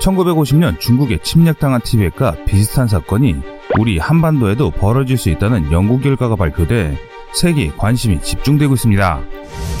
1950년 0.00 0.78
중국에 0.78 1.18
침략당한 1.18 1.80
티벳과 1.80 2.44
비슷한 2.46 2.88
사건이 2.88 3.36
우리 3.78 3.98
한반도에도 3.98 4.70
벌어질 4.70 5.16
수 5.16 5.30
있다는 5.30 5.72
연구 5.72 6.00
결과가 6.00 6.36
발표돼 6.36 6.98
세계에 7.32 7.72
관심이 7.76 8.20
집중되고 8.20 8.74
있습니다. 8.74 9.20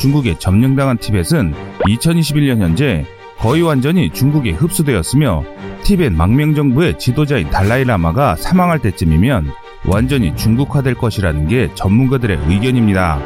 중국에 0.00 0.36
점령당한 0.38 0.98
티벳은 0.98 1.54
2021년 1.86 2.60
현재 2.60 3.06
거의 3.38 3.62
완전히 3.62 4.10
중국에 4.10 4.52
흡수되었으며 4.52 5.44
티벳 5.82 6.12
망명정부의 6.12 6.98
지도자인 6.98 7.50
달라이라마가 7.50 8.36
사망할 8.36 8.78
때쯤이면 8.78 9.52
완전히 9.86 10.34
중국화될 10.34 10.94
것이라는 10.94 11.46
게 11.46 11.70
전문가들의 11.74 12.38
의견입니다. 12.48 13.20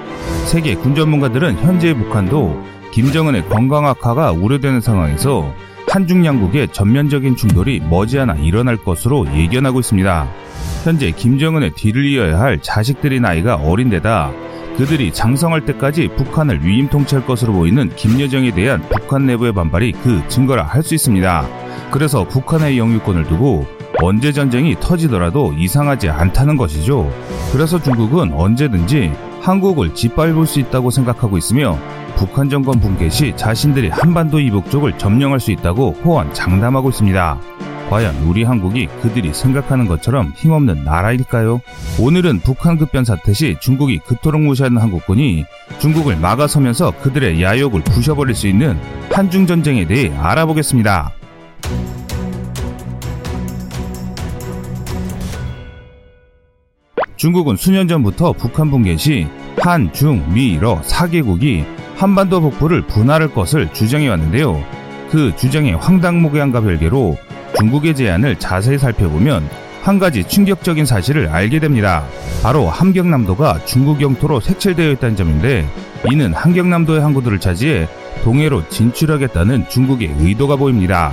세계 0.47 0.75
군 0.75 0.95
전문가들은 0.95 1.59
현재 1.59 1.95
북한도 1.95 2.65
김정은의 2.91 3.49
건강 3.49 3.87
악화가 3.87 4.33
우려되는 4.33 4.81
상황에서 4.81 5.55
한중 5.91 6.25
양국의 6.25 6.69
전면적인 6.73 7.37
충돌이 7.37 7.81
머지않아 7.81 8.35
일어날 8.37 8.77
것으로 8.77 9.27
예견하고 9.35 9.81
있습니다. 9.81 10.29
현재 10.85 11.11
김정은의 11.11 11.73
뒤를 11.73 12.05
이어야 12.07 12.39
할 12.39 12.61
자식들의 12.61 13.21
나이가 13.21 13.57
어린 13.57 13.89
데다 13.91 14.31
그들이 14.77 15.13
장성할 15.13 15.65
때까지 15.65 16.09
북한을 16.17 16.65
위임 16.65 16.89
통치할 16.89 17.27
것으로 17.27 17.53
보이는 17.53 17.91
김여정에 17.97 18.53
대한 18.53 18.81
북한 18.89 19.27
내부의 19.27 19.53
반발이 19.53 19.93
그 20.05 20.23
증거라 20.29 20.63
할 20.63 20.83
수 20.83 20.95
있습니다. 20.95 21.49
그래서 21.91 22.25
북한의 22.29 22.79
영유권을 22.79 23.25
두고 23.25 23.67
언제 24.01 24.31
전쟁이 24.31 24.77
터지더라도 24.79 25.53
이상하지 25.55 26.11
않다는 26.11 26.57
것이죠. 26.57 27.11
그래서 27.53 27.83
중국은 27.83 28.33
언제든지 28.33 29.13
한국을 29.41 29.95
짓밟을 29.95 30.47
수 30.47 30.61
있다고 30.61 30.91
생각하고 30.91 31.39
있으며 31.39 31.79
북한 32.17 32.49
정권 32.49 32.81
붕괴 32.81 33.09
시 33.09 33.33
자신들이 33.37 33.89
한반도 33.89 34.41
이북 34.41 34.71
쪽을 34.71 34.99
점령할 34.99 35.41
수 35.41 35.53
있다고 35.53 35.93
호언 36.05 36.33
장담하고 36.35 36.91
있습니다. 36.91 37.39
과연 37.89 38.17
우리 38.27 38.45
한국이 38.45 38.87
그들이 39.01 39.33
생각하는 39.33 39.87
것처럼 39.87 40.33
힘없는 40.37 40.85
나라일까요? 40.85 41.61
오늘은 41.99 42.41
북한 42.41 42.77
급변 42.77 43.05
사태 43.05 43.33
시 43.33 43.57
중국이 43.61 43.99
그토록 43.99 44.43
무시하는 44.43 44.79
한국군이 44.79 45.47
중국을 45.79 46.17
막아서면서 46.17 46.93
그들의 47.01 47.43
야욕을 47.43 47.83
부셔버릴 47.83 48.35
수 48.35 48.47
있는 48.47 48.79
한중 49.11 49.47
전쟁에 49.47 49.87
대해 49.87 50.15
알아보겠습니다. 50.19 51.18
중국은 57.19 57.57
수년 57.57 57.89
전부터 57.89 58.33
북한 58.33 58.71
붕괴 58.71 58.97
시 58.97 59.27
한, 59.59 59.93
중, 59.93 60.25
미, 60.33 60.57
러 60.57 60.81
4개국이 60.83 61.65
한반도 61.97 62.41
북부를 62.41 62.83
분할할 62.83 63.35
것을 63.35 63.73
주장해 63.73 64.09
왔는데요. 64.09 64.63
그 65.11 65.35
주장의 65.35 65.75
황당무계함과 65.77 66.61
별개로 66.61 67.19
중국의 67.59 67.97
제안을 67.97 68.39
자세히 68.39 68.79
살펴보면 68.79 69.49
한 69.83 69.99
가지 69.99 70.23
충격적인 70.23 70.87
사실을 70.87 71.29
알게 71.29 71.59
됩니다. 71.59 72.05
바로 72.41 72.69
함경남도가 72.69 73.65
중국 73.65 74.01
영토로 74.01 74.39
색칠되어 74.39 74.93
있다는 74.93 75.17
점인데 75.17 75.69
이는 76.13 76.33
함경남도의 76.33 77.01
항구들을 77.01 77.41
차지해 77.41 77.89
동해로 78.23 78.69
진출하겠다는 78.69 79.69
중국의 79.69 80.15
의도가 80.21 80.55
보입니다. 80.55 81.13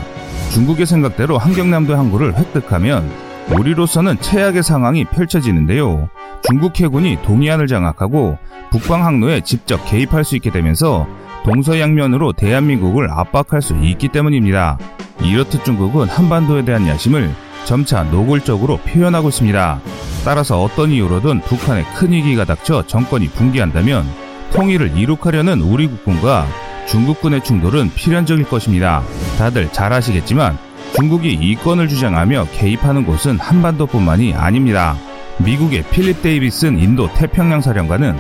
중국의 0.52 0.86
생각대로 0.86 1.40
함경남도의 1.40 1.98
항구를 1.98 2.38
획득하면 2.38 3.10
우리로서는 3.52 4.20
최악의 4.22 4.64
상황이 4.64 5.06
펼쳐지는데요. 5.06 6.10
중국 6.48 6.80
해군이 6.80 7.20
동해안을 7.24 7.68
장악하고 7.68 8.38
북방 8.72 9.06
항로에 9.06 9.42
직접 9.42 9.86
개입할 9.86 10.24
수 10.24 10.36
있게 10.36 10.52
되면서 10.52 11.08
동서양면으로 11.44 12.34
대한민국을 12.34 13.10
압박할 13.12 13.62
수 13.62 13.76
있기 13.76 14.08
때문입니다. 14.10 14.78
이렇듯 15.22 15.64
중국은 15.64 16.08
한반도에 16.08 16.66
대한 16.66 16.88
야심을 16.88 17.34
점차 17.66 18.04
노골적으로 18.04 18.78
표현하고 18.78 19.30
있습니다. 19.30 19.80
따라서 20.24 20.62
어떤 20.62 20.90
이유로든 20.92 21.42
북한에 21.42 21.84
큰 21.96 22.12
위기가 22.12 22.46
닥쳐 22.46 22.86
정권이 22.86 23.30
붕괴한다면 23.30 24.06
통일을 24.54 24.98
이룩하려는 24.98 25.62
우리 25.62 25.88
국군과 25.88 26.48
중국군의 26.88 27.44
충돌은 27.44 27.92
필연적일 27.96 28.46
것입니다. 28.46 29.04
다들 29.38 29.72
잘 29.72 29.94
아시겠지만 29.94 30.58
중국이 30.96 31.34
이권을 31.34 31.90
주장하며 31.90 32.48
개입하는 32.54 33.06
곳은 33.06 33.38
한반도뿐만이 33.40 34.34
아닙니다. 34.34 34.96
미국의 35.40 35.84
필립 35.92 36.22
데이비슨 36.22 36.80
인도 36.80 37.12
태평양 37.14 37.60
사령관은 37.60 38.16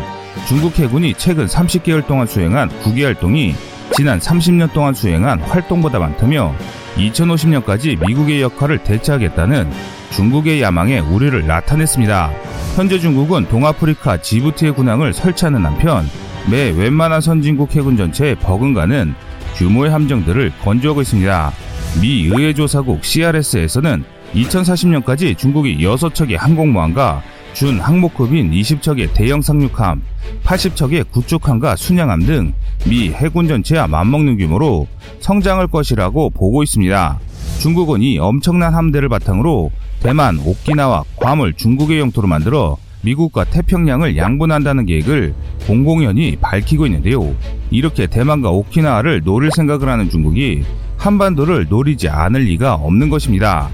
중국 0.45 0.77
해군이 0.77 1.13
최근 1.13 1.45
30개월 1.45 2.05
동안 2.05 2.27
수행한 2.27 2.67
국외 2.81 3.05
활동이 3.05 3.55
지난 3.95 4.19
30년 4.19 4.73
동안 4.73 4.93
수행한 4.93 5.39
활동보다 5.39 5.99
많다며 5.99 6.53
2050년까지 6.97 8.05
미국의 8.05 8.41
역할을 8.41 8.79
대체하겠다는 8.79 9.71
중국의 10.11 10.61
야망에 10.61 10.99
우려를 10.99 11.47
나타냈습니다. 11.47 12.31
현재 12.75 12.99
중국은 12.99 13.47
동아프리카 13.47 14.17
지부티의 14.17 14.73
군항을 14.73 15.13
설치하는 15.13 15.63
한편 15.65 16.09
매 16.51 16.71
웬만한 16.71 17.21
선진국 17.21 17.73
해군 17.75 17.95
전체에 17.95 18.35
버금가는 18.35 19.15
규모의 19.55 19.91
함정들을 19.91 20.51
건조하고 20.61 21.01
있습니다. 21.01 21.53
미 22.01 22.25
의회조사국 22.25 23.03
CRS에서는 23.03 24.03
2040년까지 24.33 25.37
중국이 25.37 25.77
6척의 25.77 26.37
항공모함과 26.37 27.23
준 27.53 27.79
항목급인 27.79 28.51
20척의 28.51 29.13
대형 29.13 29.41
상륙함, 29.41 30.01
80척의 30.43 31.09
구축함과 31.11 31.75
순양함 31.75 32.25
등 32.25 32.53
미 32.87 33.09
해군 33.09 33.47
전체와 33.47 33.87
맞먹는 33.87 34.37
규모로 34.37 34.87
성장할 35.19 35.67
것이라고 35.67 36.29
보고 36.29 36.61
있습니다. 36.61 37.19
중국은 37.59 38.03
이 38.03 38.19
엄청난 38.19 38.75
함대를 38.75 39.09
바탕으로 39.09 39.71
대만, 40.01 40.37
오키나와 40.37 41.03
괌을 41.15 41.53
중국의 41.53 41.99
영토로 41.99 42.27
만들어 42.27 42.77
미국과 43.01 43.45
태평양을 43.45 44.17
양분한다는 44.17 44.85
계획을 44.85 45.33
공공연히 45.65 46.35
밝히고 46.39 46.85
있는데요. 46.85 47.35
이렇게 47.71 48.05
대만과 48.05 48.51
오키나와를 48.51 49.21
노릴 49.23 49.49
생각을 49.51 49.89
하는 49.89 50.09
중국이 50.09 50.63
한반도를 51.05 51.67
노리지 51.69 52.09
않을 52.09 52.41
리가 52.41 52.73
없는 52.73 53.09
것입니다. 53.09 53.69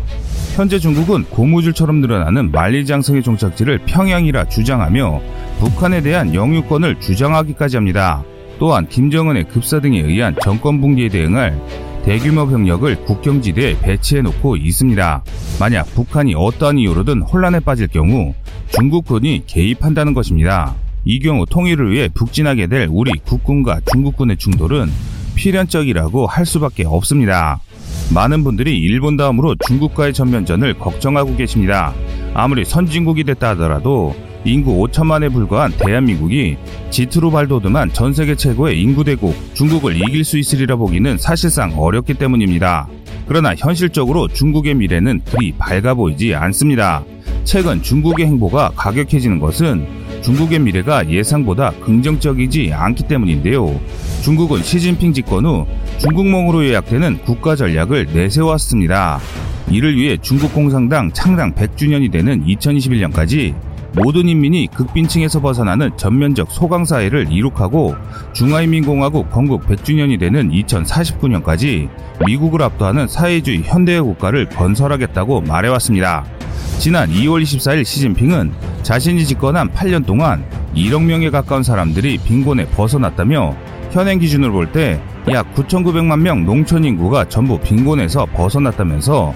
현재 0.57 0.79
중국은 0.79 1.23
고무줄처럼 1.29 2.01
늘어나는 2.01 2.51
만리장성의 2.51 3.23
종착지를 3.23 3.79
평양이라 3.85 4.49
주장하며 4.49 5.21
북한에 5.59 6.01
대한 6.01 6.35
영유권을 6.35 6.99
주장하기까지 6.99 7.77
합니다. 7.77 8.21
또한 8.59 8.85
김정은의 8.87 9.45
급사 9.45 9.79
등에 9.79 10.01
의한 10.01 10.35
정권 10.43 10.81
붕괴에 10.81 11.07
대응할 11.07 11.57
대규모 12.03 12.47
병력을 12.47 12.93
국경지대에 13.05 13.79
배치해 13.79 14.21
놓고 14.21 14.57
있습니다. 14.57 15.23
만약 15.57 15.85
북한이 15.95 16.35
어떠한 16.35 16.79
이유로든 16.79 17.21
혼란에 17.21 17.61
빠질 17.61 17.87
경우 17.87 18.33
중국군이 18.73 19.43
개입한다는 19.47 20.13
것입니다. 20.13 20.75
이 21.05 21.19
경우 21.19 21.45
통일을 21.45 21.91
위해 21.91 22.09
북진하게 22.13 22.67
될 22.67 22.89
우리 22.91 23.11
국군과 23.23 23.79
중국군의 23.89 24.35
충돌은 24.35 24.89
필연적이라고 25.41 26.27
할 26.27 26.45
수밖에 26.45 26.83
없습니다. 26.85 27.59
많은 28.13 28.43
분들이 28.43 28.77
일본 28.77 29.17
다음으로 29.17 29.55
중국과의 29.65 30.13
전면전을 30.13 30.75
걱정하고 30.75 31.35
계십니다. 31.35 31.93
아무리 32.35 32.63
선진국이 32.63 33.23
됐다 33.23 33.49
하더라도 33.49 34.15
인구 34.45 34.75
5천만에 34.87 35.33
불과한 35.33 35.73
대한민국이 35.79 36.57
지트로 36.91 37.31
발돋움한 37.31 37.91
전 37.93 38.13
세계 38.13 38.35
최고의 38.35 38.79
인구 38.79 39.03
대국 39.03 39.35
중국을 39.55 39.97
이길 39.97 40.23
수 40.23 40.37
있으리라 40.37 40.75
보기는 40.75 41.17
사실상 41.17 41.73
어렵기 41.75 42.15
때문입니다. 42.15 42.87
그러나 43.27 43.55
현실적으로 43.55 44.27
중국의 44.27 44.75
미래는 44.75 45.21
그리 45.25 45.53
밝아 45.57 45.95
보이지 45.95 46.35
않습니다. 46.35 47.03
최근 47.45 47.81
중국의 47.81 48.27
행보가 48.27 48.73
가격해지는 48.75 49.39
것은 49.39 49.87
중국의 50.21 50.59
미래가 50.59 51.09
예상보다 51.09 51.71
긍정적이지 51.71 52.71
않기 52.73 53.03
때문인데요. 53.03 53.79
중국은 54.23 54.61
시진핑 54.61 55.13
집권 55.13 55.45
후 55.45 55.65
중국몽으로 55.97 56.65
요약되는 56.67 57.19
국가 57.25 57.55
전략을 57.55 58.07
내세웠습니다. 58.13 59.19
이를 59.69 59.95
위해 59.95 60.17
중국 60.21 60.53
공산당 60.53 61.11
창당 61.11 61.53
100주년이 61.53 62.11
되는 62.11 62.45
2021년까지 62.45 63.55
모든 63.93 64.29
인민이 64.29 64.67
극빈층에서 64.73 65.41
벗어나는 65.41 65.91
전면적 65.97 66.49
소강 66.51 66.85
사회를 66.85 67.27
이룩하고 67.29 67.95
중화인민공화국 68.33 69.29
건국 69.31 69.65
100주년이 69.67 70.17
되는 70.17 70.49
2049년까지 70.49 71.89
미국을 72.25 72.61
압도하는 72.61 73.07
사회주의 73.07 73.63
현대화 73.63 74.01
국가를 74.03 74.47
건설하겠다고 74.47 75.41
말해왔습니다. 75.41 76.25
지난 76.81 77.11
2월 77.11 77.43
24일 77.43 77.85
시진핑은 77.85 78.51
자신이 78.81 79.23
집권한 79.27 79.69
8년 79.69 80.03
동안 80.03 80.43
1억 80.75 81.03
명에 81.03 81.29
가까운 81.29 81.61
사람들이 81.61 82.17
빈곤에 82.17 82.65
벗어났다며 82.69 83.55
현행 83.91 84.17
기준으로 84.17 84.51
볼 84.51 84.71
때 84.71 84.99
약 85.29 85.53
9,900만 85.53 86.19
명 86.19 86.43
농촌 86.43 86.83
인구가 86.83 87.29
전부 87.29 87.59
빈곤에서 87.59 88.25
벗어났다면서 88.33 89.31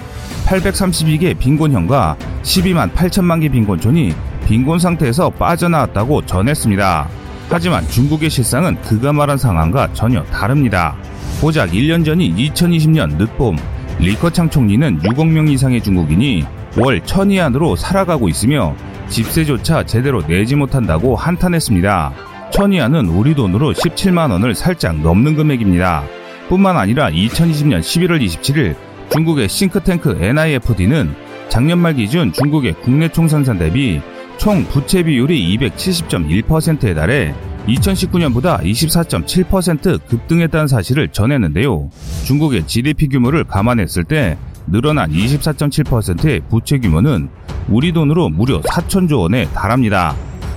832개 0.48 1.38
빈곤현과 1.38 2.18
12만 2.42 2.92
8천만 2.92 3.40
개 3.40 3.50
빈곤촌이 3.50 4.16
빈곤 4.48 4.80
상태에서 4.80 5.30
빠져나왔다고 5.30 6.26
전했습니다. 6.26 7.08
하지만 7.50 7.88
중국의 7.88 8.32
실상은 8.32 8.76
그가 8.82 9.14
말한 9.14 9.38
상황과 9.38 9.94
전혀 9.94 10.24
다릅니다. 10.24 10.96
고작 11.40 11.70
1년 11.70 12.04
전인 12.04 12.36
2020년 12.36 13.18
늦봄 13.18 13.56
리커창 14.00 14.50
총리는 14.50 15.02
6억 15.02 15.28
명 15.28 15.48
이상의 15.48 15.84
중국인이 15.84 16.44
월 16.78 17.02
천위안으로 17.06 17.76
살아가고 17.76 18.28
있으며 18.28 18.76
집세조차 19.08 19.84
제대로 19.84 20.26
내지 20.26 20.56
못한다고 20.56 21.16
한탄했습니다. 21.16 22.14
천위안은 22.52 23.08
우리 23.08 23.34
돈으로 23.34 23.74
17만 23.74 24.32
원을 24.32 24.56
살짝 24.56 25.00
넘는 25.00 25.36
금액입니다. 25.36 26.04
뿐만 26.50 26.78
아니라 26.78 27.10
2020년 27.10 27.80
11월 27.80 28.24
27일 28.24 28.76
중국의 29.10 29.48
싱크탱크 29.48 30.18
NIFD는 30.22 31.16
작년 31.50 31.80
말 31.80 31.94
기준 31.94 32.34
중국의 32.34 32.76
국내 32.82 33.08
총생산 33.08 33.58
대비 33.58 34.02
총 34.38 34.66
부채 34.66 35.04
비율이 35.04 35.58
270.1%에 35.58 36.94
달해 36.94 37.34
2019년보다 37.68 38.62
24.7% 38.62 40.06
급등했다는 40.08 40.68
사실을 40.68 41.08
전했는데요. 41.10 41.90
중국의 42.26 42.68
GDP 42.68 43.08
규모를 43.08 43.44
감안했을 43.44 44.04
때 44.04 44.38
늘어난 44.68 45.12
24.7%의 45.12 46.42
부채 46.50 46.78
규모는 46.80 47.30
우리 47.68 47.92
돈으로 47.92 48.30
무려 48.30 48.62
4천조 48.62 49.20
원에 49.22 49.46
달합니다. 49.54 50.16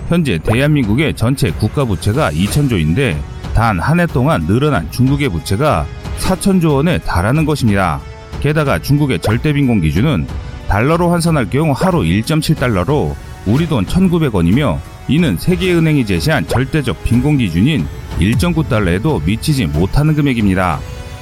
현재 0.08 0.38
대한민국의 0.38 1.14
전체 1.14 1.50
국가 1.50 1.84
부채가 1.84 2.30
2천조인데 2.32 3.16
단 3.54 3.78
한 3.80 4.00
해 4.00 4.06
동안 4.06 4.46
늘어난 4.46 4.90
중국의 4.90 5.28
부채가 5.28 5.86
4천조 6.20 6.74
원에 6.76 6.98
달하는 6.98 7.44
것입니다. 7.44 8.00
게다가 8.40 8.78
중국의 8.78 9.18
절대 9.20 9.52
빈곤 9.52 9.80
기준은 9.80 10.26
달러로 10.68 11.10
환산할 11.10 11.50
경우 11.50 11.72
하루 11.76 12.00
1.7달러로 12.00 13.14
우리 13.46 13.66
돈 13.68 13.84
1,900원이며 13.86 14.78
이는 15.08 15.36
세계은행이 15.38 16.04
제시한 16.06 16.46
절대적 16.46 17.02
빈곤 17.04 17.38
기준인 17.38 17.86
1.9달러에도 18.20 19.24
미치지 19.24 19.66
못하는 19.66 20.14
금액입니다. 20.14 20.78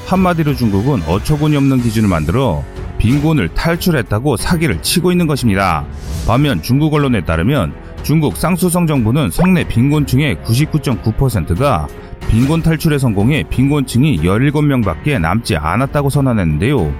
한마디로 0.06 0.55
중국은 0.56 1.03
어처구니 1.06 1.56
없는 1.56 1.83
기준을 1.83 2.09
만들어 2.09 2.65
빈곤을 2.99 3.49
탈출했다고 3.49 4.37
사기를 4.37 4.83
치고 4.83 5.13
있는 5.13 5.27
것입니다. 5.27 5.85
반면 6.27 6.63
중국 6.63 6.95
언론에 6.95 7.25
따르면 7.25 7.75
중국 8.03 8.37
쌍수성 8.37 8.87
정부는 8.87 9.31
성내 9.31 9.67
빈곤층의 9.69 10.37
99.9%가 10.37 11.89
빈곤 12.29 12.63
탈출에 12.63 12.99
성공해 12.99 13.45
빈곤층이 13.49 14.19
17명밖에 14.19 15.21
남지 15.21 15.57
않았다고 15.57 16.11
선언했는데요. 16.11 16.93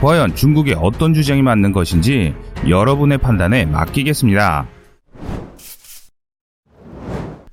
과연 0.00 0.34
중국의 0.34 0.76
어떤 0.80 1.14
주장이 1.14 1.42
맞는 1.42 1.72
것인지 1.72 2.34
여러분의 2.68 3.18
판단에 3.18 3.66
맡기겠습니다. 3.66 4.66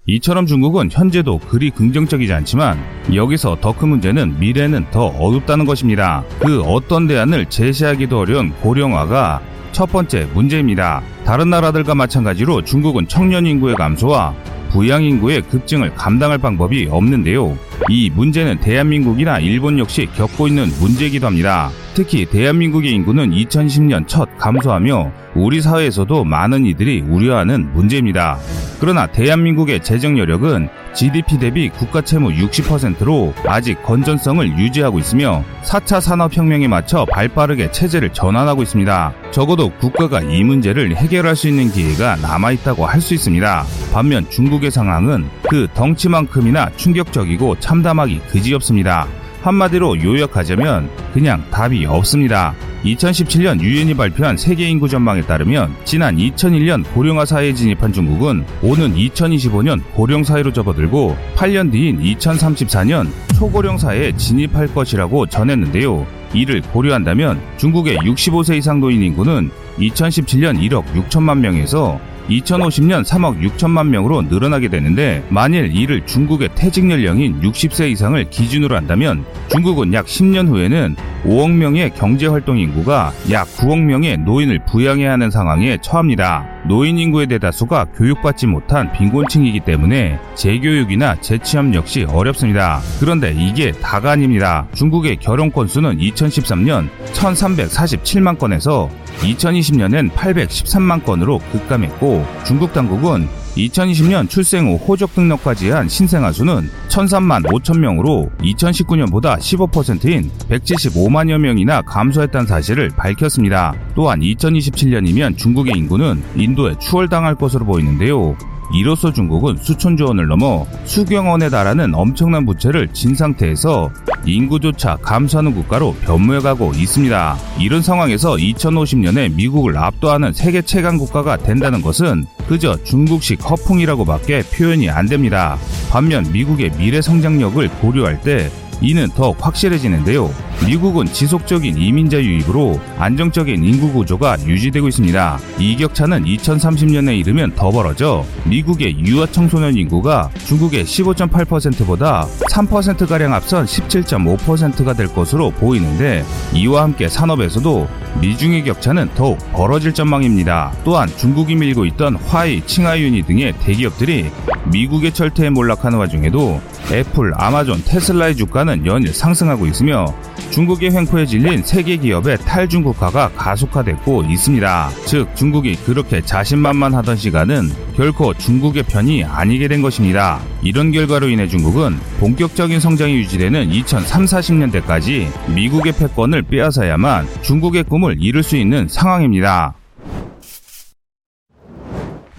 이처럼 0.07 0.45
중국은 0.45 0.89
현재도 0.91 1.39
그리 1.39 1.71
긍정적이지 1.71 2.31
않지만 2.31 2.77
여기서 3.13 3.57
더 3.59 3.73
큰 3.75 3.89
문제는 3.89 4.39
미래는 4.39 4.85
더 4.91 5.07
어둡다는 5.07 5.65
것입니다. 5.65 6.23
그 6.39 6.61
어떤 6.61 7.07
대안을 7.07 7.47
제시하기도 7.47 8.19
어려운 8.19 8.51
고령화가 8.61 9.41
첫 9.71 9.87
번째 9.91 10.27
문제입니다. 10.33 11.01
다른 11.25 11.49
나라들과 11.49 11.95
마찬가지로 11.95 12.63
중국은 12.63 13.07
청년 13.07 13.45
인구의 13.45 13.75
감소와 13.75 14.33
부양 14.69 15.03
인구의 15.03 15.41
급증을 15.41 15.95
감당할 15.95 16.37
방법이 16.37 16.87
없는데요. 16.89 17.57
이 17.89 18.09
문제는 18.09 18.59
대한민국이나 18.61 19.39
일본 19.39 19.79
역시 19.79 20.07
겪고 20.15 20.47
있는 20.47 20.69
문제이기도 20.79 21.27
합니다. 21.27 21.69
특히 21.95 22.25
대한민국의 22.25 22.91
인구는 22.91 23.31
2010년 23.31 24.05
첫 24.05 24.27
감소하며 24.37 25.11
우리 25.33 25.61
사회에서도 25.61 26.25
많은 26.25 26.65
이들이 26.65 27.01
우려하는 27.07 27.71
문제입니다. 27.73 28.37
그러나 28.81 29.07
대한민국의 29.07 29.81
재정 29.81 30.19
여력은 30.19 30.67
GDP 30.93 31.39
대비 31.39 31.69
국가 31.69 32.01
채무 32.01 32.31
60%로 32.31 33.33
아직 33.47 33.81
건전성을 33.81 34.45
유지하고 34.57 34.99
있으며 34.99 35.45
4차 35.63 36.01
산업혁명에 36.01 36.67
맞춰 36.67 37.05
발빠르게 37.05 37.71
체제를 37.71 38.09
전환하고 38.11 38.63
있습니다. 38.63 39.13
적어도 39.31 39.69
국가가 39.69 40.19
이 40.19 40.43
문제를 40.43 40.97
해결할 40.97 41.37
수 41.37 41.47
있는 41.47 41.71
기회가 41.71 42.17
남아있다고 42.17 42.85
할 42.85 43.05
수 43.05 43.13
있습니다. 43.13 43.63
반면 43.93 44.27
중국의 44.29 44.71
상황은 44.71 45.29
그 45.47 45.67
덩치만큼이나 45.75 46.71
충격적이고 46.75 47.59
참담하기 47.59 48.19
그지없습니다. 48.31 49.07
한마디로 49.45 50.01
요약하자면 50.03 50.89
그냥 51.13 51.43
답이 51.51 51.85
없습니다. 51.85 52.55
2017년 52.83 53.61
유엔이 53.61 53.93
발표한 53.93 54.37
세계 54.37 54.67
인구 54.67 54.89
전망에 54.89 55.21
따르면 55.21 55.75
지난 55.85 56.17
2001년 56.17 56.83
고령화 56.93 57.25
사회에 57.25 57.53
진입한 57.53 57.93
중국은 57.93 58.43
오는 58.63 58.95
2025년 58.95 59.83
고령 59.93 60.23
사회로 60.23 60.51
접어들고 60.51 61.15
8년 61.35 61.71
뒤인 61.71 62.01
2034년 62.01 63.07
초고령 63.37 63.77
사회에 63.77 64.15
진입할 64.15 64.73
것이라고 64.73 65.27
전했는데요. 65.27 66.07
이를 66.33 66.61
고려한다면 66.61 67.39
중국의 67.57 67.97
65세 67.99 68.57
이상 68.57 68.79
노인 68.79 69.03
인구는 69.03 69.51
2017년 69.77 70.59
1억 70.59 70.85
6천만 70.93 71.37
명에서 71.37 71.99
2050년 72.29 73.03
3억 73.03 73.41
6천만 73.41 73.87
명으로 73.87 74.23
늘어나게 74.23 74.67
되는데 74.67 75.23
만일 75.29 75.75
이를 75.75 76.05
중국의 76.05 76.49
퇴직 76.55 76.89
연령인 76.89 77.39
60세 77.41 77.91
이상을 77.91 78.29
기준으로 78.29 78.75
한다면 78.75 79.25
중국은 79.49 79.93
약 79.93 80.05
10년 80.05 80.47
후에는 80.47 80.95
5억 81.25 81.51
명의 81.51 81.93
경제활동 81.93 82.57
인구가 82.57 83.11
약 83.31 83.47
9억 83.47 83.81
명의 83.81 84.17
노인을 84.17 84.65
부양해야 84.65 85.11
하는 85.11 85.29
상황에 85.29 85.77
처합니다. 85.81 86.54
노인 86.67 86.97
인구의 86.97 87.27
대다수가 87.27 87.85
교육받지 87.95 88.47
못한 88.47 88.91
빈곤층이기 88.91 89.59
때문에 89.59 90.19
재교육이나 90.33 91.21
재취업 91.21 91.73
역시 91.75 92.05
어렵습니다. 92.05 92.81
그런데 92.99 93.33
이게 93.37 93.71
다가 93.71 94.11
아닙니다. 94.11 94.67
중국의 94.73 95.17
결혼 95.17 95.51
건수는 95.51 95.99
2013년 95.99 96.89
1347만 97.13 98.39
건에서 98.39 98.89
2020년엔 99.19 100.11
813만 100.11 101.03
건으로 101.05 101.39
급감했고 101.51 102.25
중국 102.45 102.73
당국은 102.73 103.27
2020년 103.55 104.29
출생 104.29 104.67
후 104.67 104.75
호적 104.75 105.13
등록까지 105.15 105.69
한 105.69 105.87
신생아 105.87 106.31
수는 106.31 106.69
1003만 106.89 107.43
5천 107.45 107.79
명으로 107.79 108.29
2019년보다 108.41 109.37
15%인 109.37 110.29
175만여 110.49 111.37
명이나 111.37 111.81
감소했다는 111.81 112.47
사실을 112.47 112.89
밝혔습니다. 112.89 113.73
또한 113.95 114.19
2027년이면 114.19 115.37
중국의 115.37 115.73
인구는 115.75 116.21
인도에 116.35 116.75
추월당할 116.79 117.35
것으로 117.35 117.65
보이는데요. 117.65 118.35
이로써 118.73 119.11
중국은 119.11 119.57
수천조 119.61 120.05
원을 120.05 120.27
넘어 120.27 120.65
수경 120.85 121.29
원에 121.29 121.49
달하는 121.49 121.93
엄청난 121.93 122.45
부채를 122.45 122.89
진 122.93 123.15
상태에서 123.15 123.91
인구조차 124.25 124.97
감소하는 125.01 125.53
국가로 125.53 125.93
변모해가고 126.01 126.73
있습니다. 126.73 127.37
이런 127.59 127.81
상황에서 127.81 128.35
2050년에 128.35 129.33
미국을 129.35 129.77
압도하는 129.77 130.33
세계 130.33 130.61
최강 130.61 130.97
국가가 130.97 131.37
된다는 131.37 131.81
것은 131.81 132.25
그저 132.47 132.75
중국식 132.83 133.49
허풍이라고밖에 133.49 134.43
표현이 134.53 134.89
안 134.89 135.07
됩니다. 135.07 135.57
반면 135.89 136.25
미국의 136.31 136.71
미래 136.77 137.01
성장력을 137.01 137.67
고려할 137.81 138.21
때 138.21 138.49
이는 138.81 139.07
더 139.15 139.31
확실해지는데요. 139.31 140.33
미국은 140.65 141.05
지속적인 141.05 141.77
이민자 141.77 142.17
유입으로 142.17 142.79
안정적인 142.97 143.63
인구 143.63 143.91
구조가 143.91 144.37
유지되고 144.45 144.87
있습니다. 144.87 145.39
이 145.59 145.75
격차는 145.75 146.23
2030년에 146.25 147.17
이르면 147.19 147.55
더 147.55 147.71
벌어져 147.71 148.25
미국의 148.45 148.99
유아 148.99 149.27
청소년 149.27 149.75
인구가 149.75 150.29
중국의 150.45 150.85
15.8%보다 150.85 152.25
3%가량 152.51 153.33
앞선 153.33 153.65
17.5%가 153.65 154.93
될 154.93 155.07
것으로 155.07 155.51
보이는데 155.51 156.23
이와 156.53 156.83
함께 156.83 157.07
산업에서도 157.07 157.87
미중의 158.21 158.63
격차는 158.63 159.09
더욱 159.15 159.37
벌어질 159.51 159.93
전망입니다. 159.93 160.71
또한 160.83 161.09
중국이 161.17 161.55
밀고 161.55 161.85
있던 161.85 162.15
화이, 162.15 162.61
칭하유니 162.65 163.23
등의 163.23 163.53
대기업들이 163.59 164.31
미국의 164.71 165.13
철퇴에 165.13 165.49
몰락하는 165.49 165.97
와중에도 165.97 166.61
애플, 166.91 167.33
아마존, 167.35 167.81
테슬라의 167.83 168.35
주가는 168.35 168.85
연일 168.85 169.13
상승하고 169.13 169.65
있으며 169.67 170.05
중국의 170.51 170.91
횡포에 170.91 171.25
질린 171.25 171.63
세계 171.63 171.97
기업의 171.97 172.37
탈중국화가 172.39 173.29
가속화됐고 173.35 174.23
있습니다. 174.23 174.89
즉 175.05 175.35
중국이 175.35 175.75
그렇게 175.75 176.21
자신만만하던 176.21 177.15
시간은 177.17 177.69
결코 177.95 178.33
중국의 178.33 178.83
편이 178.83 179.23
아니게 179.23 179.67
된 179.67 179.81
것입니다. 179.81 180.39
이런 180.61 180.91
결과로 180.91 181.29
인해 181.29 181.47
중국은 181.47 181.97
본격적인 182.19 182.79
성장이 182.79 183.15
유지되는 183.15 183.71
2030, 183.71 184.25
40년대까지 184.35 185.27
미국의 185.53 185.93
패권을 185.93 186.43
빼앗아야만 186.43 187.27
중국의 187.41 187.83
꿈을 187.83 188.17
이룰 188.19 188.43
수 188.43 188.55
있는 188.55 188.87
상황입니다. 188.87 189.75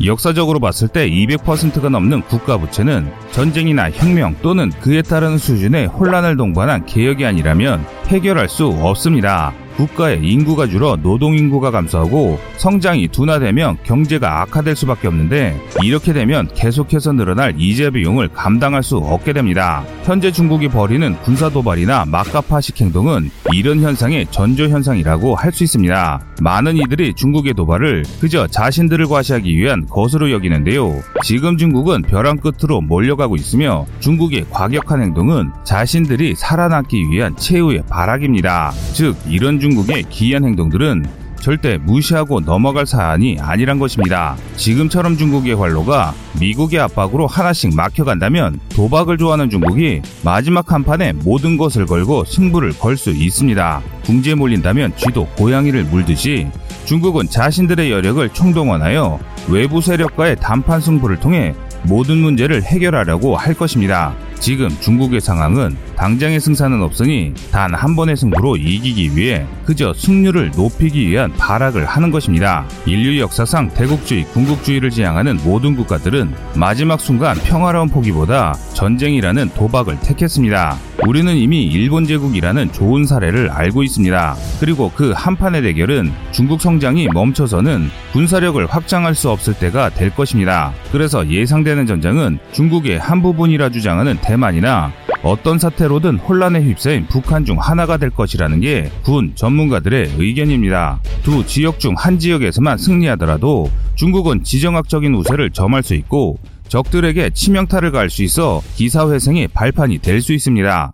역사적으로 0.04 0.60
봤을 0.60 0.88
때 0.88 1.08
200%가 1.08 1.88
넘는 1.88 2.22
국가 2.22 2.58
부채는 2.58 3.10
전쟁이나 3.32 3.90
혁명 3.90 4.36
또는 4.42 4.70
그에 4.80 5.00
따르는 5.00 5.38
수준의 5.38 5.86
혼란을 5.86 6.36
동반한 6.36 6.84
개혁이 6.84 7.24
아니라면 7.24 7.84
해결할 8.08 8.48
수 8.48 8.66
없습니다. 8.66 9.54
국가의 9.76 10.20
인구가 10.22 10.66
줄어 10.66 10.96
노동인구가 10.96 11.70
감소하고 11.70 12.38
성장이 12.56 13.08
둔화되면 13.08 13.78
경제가 13.82 14.42
악화될 14.42 14.76
수밖에 14.76 15.08
없는데 15.08 15.60
이렇게 15.82 16.12
되면 16.12 16.48
계속해서 16.54 17.12
늘어날 17.12 17.54
이자 17.58 17.90
비용을 17.90 18.28
감당할 18.28 18.82
수 18.82 18.96
없게 18.98 19.32
됩니다. 19.32 19.84
현재 20.04 20.30
중국이 20.30 20.68
벌이는 20.68 21.16
군사 21.22 21.48
도발이나 21.48 22.04
막가파식 22.06 22.80
행동은 22.80 23.30
이런 23.52 23.80
현상의 23.80 24.26
전조 24.30 24.68
현상이라고 24.68 25.34
할 25.34 25.56
수 25.56 25.64
있습니다. 25.64 26.20
많은 26.42 26.76
이들이 26.76 27.14
중국의 27.14 27.54
도발을 27.54 28.04
그저 28.20 28.46
자신들을 28.46 29.06
과시하기 29.06 29.56
위한 29.56 29.86
것으로 29.86 30.30
여기는데요. 30.30 31.00
지금 31.24 31.56
중국은 31.56 32.02
벼랑 32.02 32.36
끝으로 32.36 32.82
몰려가고 32.82 33.36
있으며 33.36 33.86
중국의 34.00 34.44
과격한 34.50 35.00
행동은 35.00 35.50
자신들이 35.64 36.34
살아남기 36.36 37.08
위한 37.08 37.34
최후의 37.36 37.84
발악입니다. 37.88 38.70
즉 38.92 39.16
이런 39.26 39.58
중 39.58 39.65
국의 39.74 40.04
기이한 40.10 40.44
행동들은 40.44 41.04
절대 41.40 41.78
무시하고 41.78 42.40
넘어갈 42.40 42.86
사안이 42.86 43.36
아니란 43.40 43.78
것입니다. 43.78 44.36
지금처럼 44.56 45.16
중국의 45.16 45.54
활로가 45.54 46.12
미국의 46.40 46.80
압박으로 46.80 47.28
하나씩 47.28 47.76
막혀간다면 47.76 48.58
도박을 48.70 49.16
좋아하는 49.16 49.48
중국이 49.48 50.02
마지막 50.24 50.72
한 50.72 50.82
판에 50.82 51.12
모든 51.12 51.56
것을 51.56 51.86
걸고 51.86 52.24
승부를 52.24 52.72
걸 52.78 52.96
수 52.96 53.10
있습니다. 53.10 53.80
궁지에 54.04 54.34
몰린다면 54.34 54.96
쥐도 54.96 55.26
고양이를 55.36 55.84
물듯이 55.84 56.48
중국은 56.84 57.28
자신들의 57.28 57.92
여력을 57.92 58.28
총동원하여 58.30 59.20
외부 59.48 59.80
세력과의 59.80 60.36
단판 60.40 60.80
승부를 60.80 61.20
통해 61.20 61.54
모든 61.84 62.16
문제를 62.18 62.64
해결하려고 62.64 63.36
할 63.36 63.54
것입니다. 63.54 64.14
지금 64.40 64.68
중국의 64.80 65.20
상황은 65.20 65.76
당장의 65.96 66.40
승산은 66.40 66.82
없으니 66.82 67.32
단 67.52 67.76
한 67.76 67.94
번의 67.94 68.16
승부로 68.16 68.56
이기기 68.56 69.16
위해 69.16 69.46
그저 69.64 69.92
승률을 69.92 70.52
높이기 70.56 71.08
위한 71.08 71.32
발악을 71.34 71.84
하는 71.84 72.10
것입니다. 72.10 72.64
인류 72.86 73.20
역사상 73.20 73.68
대국주의, 73.74 74.24
군국주의를 74.24 74.90
지향하는 74.90 75.38
모든 75.44 75.76
국가들은 75.76 76.32
마지막 76.54 77.00
순간 77.00 77.36
평화로운 77.36 77.88
포기보다 77.90 78.54
전쟁이라는 78.74 79.50
도박을 79.50 80.00
택했습니다. 80.00 80.76
우리는 81.06 81.36
이미 81.36 81.64
일본 81.66 82.06
제국이라는 82.06 82.72
좋은 82.72 83.04
사례를 83.04 83.50
알고 83.50 83.82
있습니다. 83.82 84.36
그리고 84.60 84.90
그 84.94 85.12
한판의 85.14 85.62
대결은 85.62 86.10
중국 86.32 86.60
성장이 86.62 87.08
멈춰서는 87.12 87.90
군사력을 88.12 88.64
확장할 88.66 89.14
수 89.14 89.28
없을 89.30 89.52
때가 89.54 89.90
될 89.90 90.10
것입니다. 90.14 90.72
그래서 90.90 91.28
예상되는 91.28 91.86
전쟁은 91.86 92.38
중국의 92.52 92.98
한 92.98 93.20
부분이라 93.20 93.68
주장하는 93.68 94.16
대만이나 94.22 94.92
어떤 95.26 95.58
사태로든 95.58 96.18
혼란에 96.18 96.60
휩싸인 96.62 97.06
북한 97.08 97.44
중 97.44 97.58
하나가 97.58 97.96
될 97.96 98.10
것이라는 98.10 98.60
게 98.60 98.90
군 99.02 99.32
전문가들의 99.34 100.14
의견입니다. 100.18 101.00
두 101.22 101.44
지역 101.46 101.80
중 101.80 101.94
한 101.96 102.18
지역에서만 102.18 102.78
승리하더라도 102.78 103.70
중국은 103.96 104.42
지정학적인 104.44 105.14
우세를 105.14 105.50
점할 105.50 105.82
수 105.82 105.94
있고 105.94 106.38
적들에게 106.68 107.30
치명타를 107.30 107.90
가할 107.92 108.10
수 108.10 108.22
있어 108.22 108.60
기사회생의 108.76 109.48
발판이 109.48 109.98
될 109.98 110.20
수 110.20 110.32
있습니다. 110.32 110.92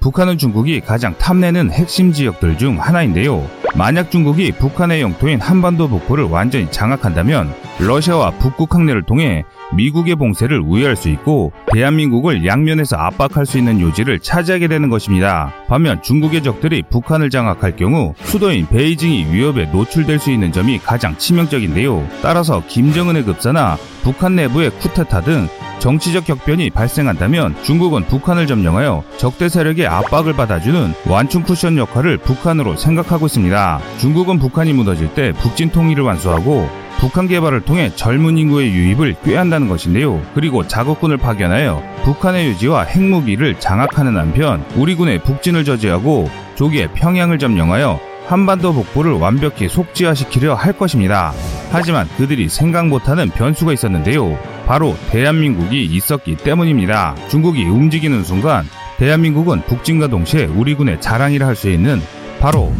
북한은 0.00 0.38
중국이 0.38 0.80
가장 0.80 1.16
탐내는 1.18 1.70
핵심 1.72 2.12
지역들 2.12 2.56
중 2.58 2.80
하나인데요. 2.80 3.46
만약 3.76 4.10
중국이 4.10 4.52
북한의 4.52 5.00
영토인 5.02 5.40
한반도 5.40 5.88
북부를 5.88 6.24
완전히 6.24 6.70
장악한다면 6.70 7.52
러시아와 7.78 8.32
북극 8.32 8.74
항내를 8.74 9.02
통해 9.02 9.44
미국의 9.76 10.16
봉쇄를 10.16 10.60
우회할 10.60 10.96
수 10.96 11.08
있고 11.08 11.52
대한민국을 11.72 12.44
양면에서 12.44 12.96
압박할 12.96 13.46
수 13.46 13.58
있는 13.58 13.80
요지를 13.80 14.18
차지하게 14.18 14.68
되는 14.68 14.88
것입니다. 14.88 15.52
반면 15.68 16.02
중국의 16.02 16.42
적들이 16.42 16.82
북한을 16.90 17.30
장악할 17.30 17.76
경우 17.76 18.14
수도인 18.22 18.66
베이징이 18.68 19.32
위협에 19.32 19.66
노출될 19.66 20.18
수 20.18 20.30
있는 20.30 20.52
점이 20.52 20.78
가장 20.78 21.16
치명적인데요. 21.16 22.08
따라서 22.22 22.62
김정은의 22.66 23.24
급사나 23.24 23.76
북한 24.02 24.34
내부의 24.36 24.70
쿠데타 24.70 25.20
등 25.20 25.48
정치적 25.78 26.24
격변이 26.24 26.70
발생한다면 26.70 27.54
중국은 27.62 28.04
북한을 28.06 28.48
점령하여 28.48 29.04
적대 29.16 29.48
세력의 29.48 29.86
압박을 29.86 30.32
받아주는 30.32 30.94
완충 31.08 31.42
쿠션 31.42 31.78
역할을 31.78 32.18
북한으로 32.18 32.76
생각하고 32.76 33.26
있습니다. 33.26 33.80
중국은 33.98 34.40
북한이 34.40 34.72
무너질 34.72 35.14
때 35.14 35.32
북진 35.32 35.70
통일을 35.70 36.02
완수하고 36.02 36.68
북한 36.98 37.28
개발을 37.28 37.60
통해 37.60 37.90
젊은 37.94 38.36
인구의 38.38 38.72
유입을 38.72 39.16
꾀한다는 39.24 39.68
것인데요. 39.68 40.20
그리고 40.34 40.66
자국군을 40.66 41.16
파견하여 41.16 41.82
북한의 42.04 42.48
유지와 42.48 42.82
핵무기를 42.82 43.60
장악하는 43.60 44.16
한편 44.16 44.64
우리 44.76 44.94
군의 44.94 45.22
북진을 45.22 45.64
저지하고 45.64 46.28
조기에 46.56 46.88
평양을 46.94 47.38
점령하여 47.38 48.00
한반도 48.26 48.74
북부를 48.74 49.12
완벽히 49.12 49.68
속지화시키려 49.68 50.54
할 50.54 50.74
것입니다. 50.74 51.32
하지만 51.70 52.06
그들이 52.18 52.48
생각 52.48 52.88
못하는 52.88 53.28
변수가 53.30 53.72
있었는데요. 53.72 54.36
바로 54.66 54.96
대한민국이 55.10 55.84
있었기 55.84 56.36
때문입니다. 56.36 57.14
중국이 57.28 57.64
움직이는 57.64 58.24
순간 58.24 58.66
대한민국은 58.98 59.62
북진과 59.62 60.08
동시에 60.08 60.44
우리 60.44 60.74
군의 60.74 61.00
자랑이라 61.00 61.46
할 61.46 61.54
수 61.54 61.70
있는 61.70 62.02
바로 62.38 62.72